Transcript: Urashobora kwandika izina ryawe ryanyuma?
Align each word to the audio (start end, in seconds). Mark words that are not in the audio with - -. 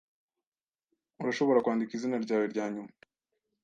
Urashobora 1.21 1.61
kwandika 1.63 1.91
izina 1.93 2.15
ryawe 2.25 2.45
ryanyuma? 2.53 2.91